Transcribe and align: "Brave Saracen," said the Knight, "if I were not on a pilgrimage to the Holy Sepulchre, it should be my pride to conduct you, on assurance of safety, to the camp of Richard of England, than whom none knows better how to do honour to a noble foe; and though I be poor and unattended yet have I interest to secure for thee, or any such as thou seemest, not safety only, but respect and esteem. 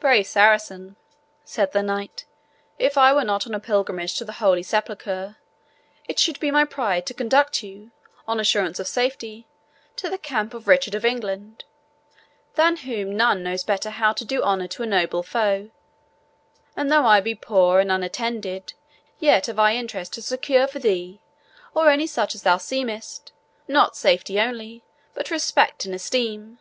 "Brave 0.00 0.26
Saracen," 0.26 0.96
said 1.46 1.72
the 1.72 1.82
Knight, 1.82 2.26
"if 2.78 2.98
I 2.98 3.14
were 3.14 3.24
not 3.24 3.46
on 3.46 3.54
a 3.54 3.58
pilgrimage 3.58 4.18
to 4.18 4.24
the 4.26 4.32
Holy 4.34 4.62
Sepulchre, 4.62 5.36
it 6.06 6.18
should 6.18 6.38
be 6.38 6.50
my 6.50 6.66
pride 6.66 7.06
to 7.06 7.14
conduct 7.14 7.62
you, 7.62 7.90
on 8.28 8.38
assurance 8.38 8.78
of 8.78 8.86
safety, 8.86 9.46
to 9.96 10.10
the 10.10 10.18
camp 10.18 10.52
of 10.52 10.68
Richard 10.68 10.94
of 10.94 11.06
England, 11.06 11.64
than 12.54 12.76
whom 12.84 13.16
none 13.16 13.42
knows 13.42 13.64
better 13.64 13.88
how 13.88 14.12
to 14.12 14.26
do 14.26 14.42
honour 14.42 14.68
to 14.68 14.82
a 14.82 14.86
noble 14.86 15.22
foe; 15.22 15.70
and 16.76 16.92
though 16.92 17.06
I 17.06 17.22
be 17.22 17.34
poor 17.34 17.80
and 17.80 17.90
unattended 17.90 18.74
yet 19.20 19.46
have 19.46 19.58
I 19.58 19.76
interest 19.76 20.12
to 20.12 20.20
secure 20.20 20.66
for 20.66 20.80
thee, 20.80 21.22
or 21.74 21.88
any 21.88 22.06
such 22.06 22.34
as 22.34 22.42
thou 22.42 22.58
seemest, 22.58 23.32
not 23.66 23.96
safety 23.96 24.38
only, 24.38 24.82
but 25.14 25.30
respect 25.30 25.86
and 25.86 25.94
esteem. 25.94 26.58